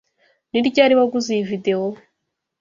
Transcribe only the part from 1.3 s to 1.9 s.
iyi video?